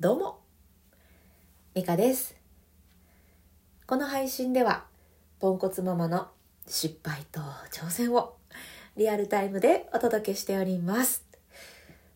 [0.00, 0.38] どうも。
[1.74, 2.34] ミカです。
[3.86, 4.86] この配信では
[5.40, 6.28] ポンコツママの
[6.66, 8.34] 失敗と挑戦を
[8.96, 11.26] リアルタイムでお届けしております。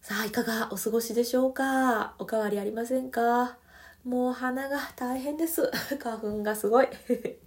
[0.01, 2.15] さあいかがお過ごしでしょうか？
[2.19, 3.59] おかわりありませんか？
[4.03, 5.71] もう鼻が大変です。
[6.03, 6.89] 花粉がすごい。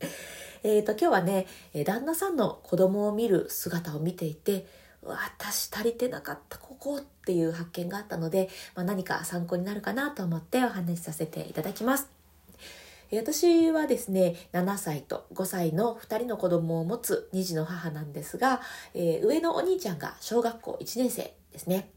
[0.61, 1.47] えっと今日はね
[1.83, 4.67] 旦那さんの子供を見る姿を見ていて
[5.07, 12.09] 私足りてなかったここっていう発見があったので、まあ、何か参考になるかなと思ってお話しさせていただきます。
[13.11, 18.59] 私はですね7歳と5歳の2人の子供を持つ2児の母なんですが、
[18.93, 21.89] えー、上のお兄ちゃんが小学校1年生ですね。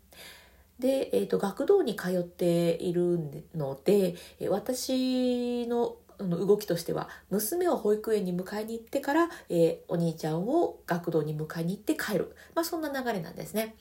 [0.79, 4.15] で、えーと、学童に通っているので
[4.49, 5.97] 私の
[6.29, 13.75] の動きとしては娘を保育園に迎えに行ってから、えー、お兄ちゃんを学童に迎えに行って帰る、まあ、そんな流れなんですね。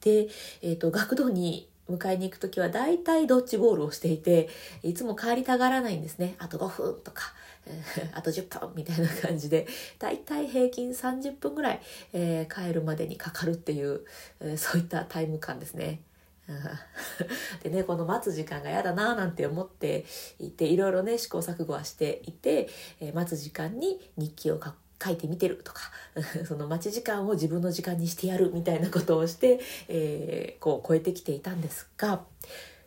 [0.00, 0.28] で、
[0.62, 4.48] えーと、学童に迎えに行く時は大体ドッジボールをしていて
[4.82, 7.32] いつも帰りたがらないんですねあと5分とか、
[7.66, 9.66] え、 あと10分みたいな感じで
[9.98, 11.80] 大体平均30分ぐらい、
[12.12, 14.02] えー、帰るまでにかかるっていう、
[14.40, 16.02] えー、そういったタイム感ですね。
[17.62, 20.06] でねこの待つ時間が嫌だななんて思って
[20.38, 22.68] いていろいろね試行錯誤はしていて、
[23.00, 24.60] えー、待つ時間に日記を
[25.02, 25.82] 書いてみてるとか
[26.48, 32.24] その待ち時間を自分の時間にしてやるみたいなことをして、えー、こう超えてきていたんですが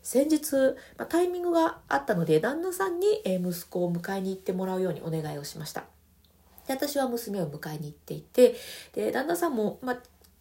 [0.04, 0.56] 先日、
[0.98, 5.86] まあ、タイミングがあったので旦那さんに、息子を迎えに行ってもらうようにお願いをしました。
[6.68, 8.56] で私は娘を迎えに行っていて
[8.94, 9.98] で旦那さんも、まあ、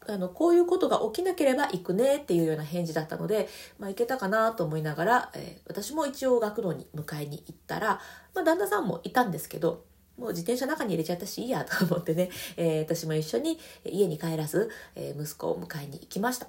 [0.09, 3.49] あのこういうことが起きなければ行くねっていうような返事だったので、
[3.79, 8.01] まあ、行けたかなと思いながら、えー、私も一応学童に迎えに行ったら、
[8.35, 9.85] まあ、旦那さんもいたんですけど
[10.19, 16.47] もう自転車中に入れちゃったしいいやと思ってね、えー、私も一緒に家に帰らず、えー、息子を迎えに行きました。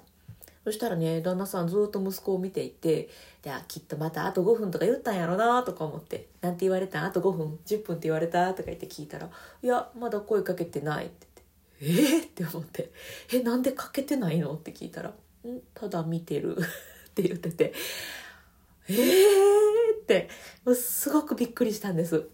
[0.64, 3.08] そしたらね、旦那さんずっと息子を見ていて、
[3.42, 7.04] で、あ、きっとまたあと5分とか言ったんやろなとか思って、なんて言われたん？
[7.06, 8.48] あと5分 ?10 分って言われた？
[8.54, 9.28] とか言って聞いたら、
[9.60, 11.26] いや、まだ声かけてないって
[11.82, 12.92] えー、って思って
[13.34, 15.10] 「えなんでかけてないの?」って聞いたら
[15.44, 15.60] 「ん？
[15.74, 16.56] ただ見てる」
[17.10, 17.74] って言ってて
[18.88, 20.28] 「えー!」って
[20.74, 22.28] すごくびっくりしたんです。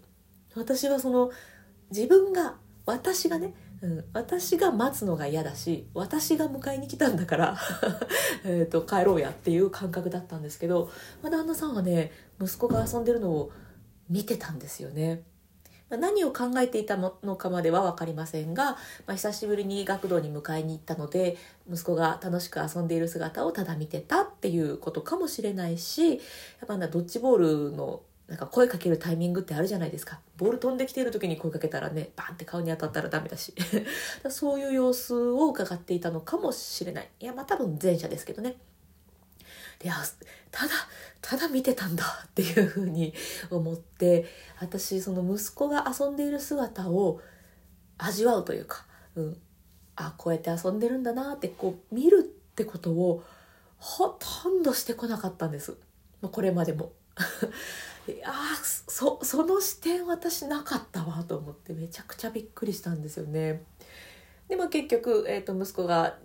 [0.55, 1.31] 私はその
[1.91, 7.57] 自分が私がねうん、私が待つのが嫌だし私が迎えに来たんだから
[8.43, 12.11] えと帰ろうやっていう感覚だったんですけど、まあ、旦那さんはね
[12.41, 13.51] 息子が遊んでるのを
[14.09, 15.23] 見てたんですよね。
[15.97, 18.71] 何を考えていたのかまでは分かりませんが、
[19.05, 21.37] まあ、久しぶりに学童に迎えに行ったので
[21.69, 26.19] 息子が楽しく遊んでいる姿をただ見てたっていうことかもしれないしやっ
[26.67, 30.19] ぱなドッジボールのなんか声かけるタイミングってあるじゃないですか。
[30.37, 33.55] ボール飛んできている時に声かけたらねバンって顔に当たったらダメだし。
[34.29, 37.09] そういう様子を伺っていたのかもしれない。
[37.19, 38.57] いやまあ多分前者ですけどね。
[39.79, 39.89] で
[40.51, 40.73] ただ
[41.29, 43.13] ただ見てたんだっていうふうに
[43.51, 44.25] 思って
[44.59, 47.21] 私その息子が遊んでいる姿を
[47.99, 49.37] 味わうというか、うん、
[49.95, 53.23] あこうやって遊んでるんだなってこう見るってことを
[53.77, 55.77] ほとんどしてこなかったんです、
[56.19, 56.93] まあ、これまでも。
[58.25, 63.63] あそその視点私なかったわと思ってめちゃくちゃびっくりしたんですよね。
[64.47, 66.17] でも結局、えーと、息子が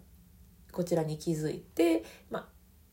[0.72, 2.48] こちらに気づいて、まあ、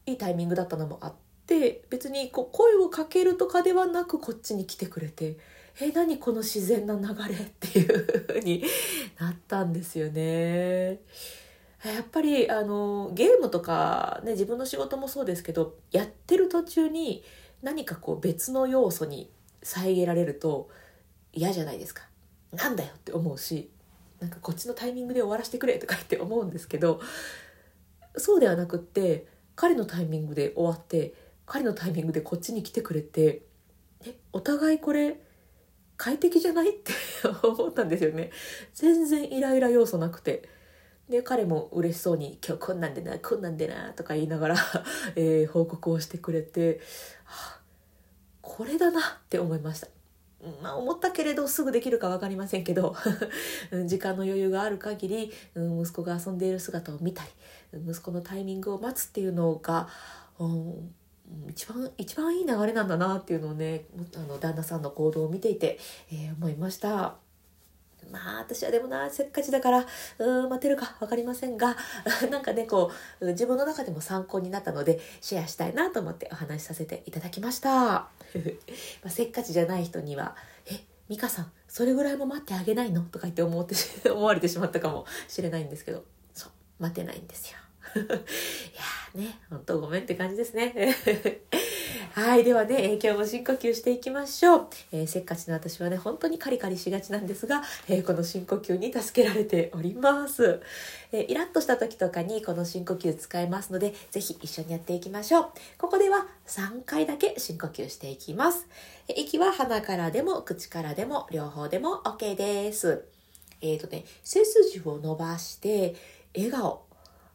[0.05, 1.13] いいタイミングだったのもあっ
[1.51, 5.37] て別にこう声をかけるとかではなくこっちに来てくれて
[5.81, 8.63] え何この自然な流れっていう風に
[9.19, 10.99] なったんですよね。
[11.83, 17.23] やっぱりあのゲームとか、ね、自分の仕事もそうですけどやってる途中に
[17.63, 19.31] 何かこう別の要素に
[19.63, 20.69] 遮られると
[21.33, 22.03] 嫌じゃないですか。
[22.51, 23.69] なんだよって思うし
[24.19, 27.01] なんかこっちのタイミングで終わらせてくれとかって思うんですけど
[28.17, 29.25] そうではなくって
[29.55, 31.13] 彼のタイミングで終わって
[31.51, 33.41] 彼のタイミングでこっちに来てくれて
[34.05, 35.19] えお互いこれ
[35.97, 36.69] 快適じゃない？
[36.69, 36.93] って
[37.45, 38.31] 思ったんですよね。
[38.73, 40.47] 全然イライラ要素なくて。
[41.09, 44.55] で彼も嬉しそうに「今日こんなんでなこんなんでな」とか言いながら
[45.17, 46.79] えー、報告をしてくれて、
[47.25, 47.61] はあ、
[48.41, 49.89] これだなって思いました。
[50.63, 52.95] まあ、思ったけれどすぐできるか分かりませんけど
[53.85, 57.29] 時間の余裕がある限り、息子が遊んでいる姿を見たり
[57.85, 59.89] 息子のタイミングを待つっていうのが、
[60.39, 60.95] うん、
[61.49, 63.85] 一番一番いい流れなんだなっていうのをね
[64.15, 65.79] あの旦那さんの行動を見ていて、
[66.11, 67.15] えー、思いました。
[68.11, 69.85] まあ私はでもなせっかちだから
[70.17, 71.75] うん待てるか分かりませんが
[72.29, 78.09] なんかねこう自分の中でも参考になったのでシェアしたいなと思ってお話しさせていただきました。
[79.03, 80.35] ま、せっかちじゃない人には
[80.65, 83.75] 「え美香さんそれぐらいも待ってあげないの?」とか言って思って
[84.09, 87.57] 思われてしまったかもしれないんですけどそう待てないんですよ。
[87.95, 90.95] いやね、ほんとごめんって感じですね。
[92.13, 92.43] はい。
[92.43, 94.67] ではね、えー、今日も深呼吸していきましょう。
[94.91, 100.61] えー、せっかちな私はね、本当にカリカリしがちなんですが、えー、この深呼吸に助けられております。
[101.13, 105.49] えイラッとした時とかにこの深呼吸使えますので、ぜひ一緒にやっていきましょう。
[105.77, 108.67] ここでは3回だけ深呼吸していきます。
[109.07, 113.05] え息は鼻からでも口からでも両方でも OK です。
[113.61, 115.95] えっ、とね、背筋を伸ばして
[116.35, 116.90] 笑顔。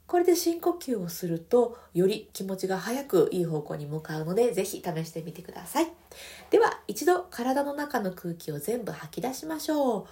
[0.07, 5.89] これで深呼吸をするとより気持ちが早くいい方向に向かうのでぜひ試してみてください。
[6.51, 10.07] では一度体の中の空気を全部吐き出しましょう。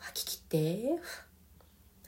[0.00, 0.98] 吐き切って。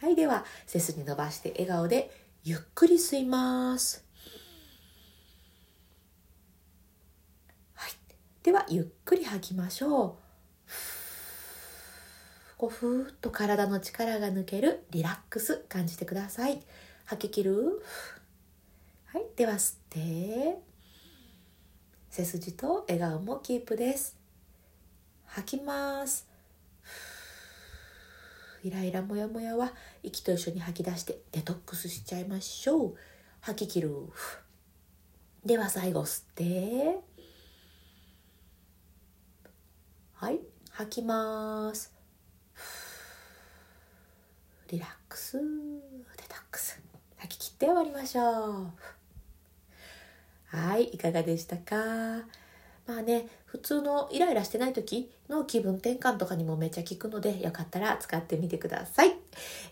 [0.01, 2.11] はいでは背筋伸ばして笑顔で
[2.43, 4.05] ゆっくり吸います。
[7.75, 7.93] はい。
[8.43, 10.24] ではゆっくり吐きましょう。
[12.57, 16.61] こうふーっと体の力が抜けるリラックス感じてください。
[17.05, 17.83] 吐き切る？
[19.07, 19.25] はい。
[19.37, 20.59] では吸って
[22.11, 24.17] 背筋と笑顔もキープです。
[25.27, 26.29] 吐きます。
[28.63, 29.73] イライラモヤモヤは
[30.03, 32.95] 息と一緒に吐き出してデトックスしちゃいましょう。
[33.41, 33.91] 吐き切る。
[35.45, 37.01] では最後吸って。
[40.15, 40.41] はい。
[40.71, 41.94] 吐きます。
[44.71, 45.39] リラックス。
[45.39, 45.43] デ
[46.29, 46.81] トックス。
[47.19, 48.27] 吐き切って終わりましょう。
[50.57, 51.75] はいいかがでしたか？
[52.87, 59.15] まあね普通のイライラしてない時の気分転換とかにもめっちゃ効くのでよかったら使ってみてください、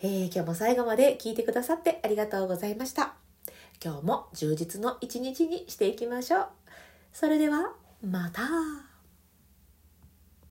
[0.02, 3.14] えー、今日も最後まで聞いてくださってありがとうございました。
[3.84, 6.46] 今日も充実の一日にしていきましょう。
[7.12, 7.72] それでは
[8.02, 8.91] また。